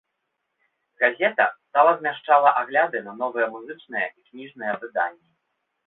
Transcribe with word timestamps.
Газета 1.03 1.45
стала 1.67 1.91
змяшчала 1.99 2.55
агляды 2.63 2.97
на 3.11 3.17
новыя 3.21 3.47
музычныя 3.55 4.07
і 4.17 4.31
кніжныя 4.31 4.73
выданні. 4.85 5.27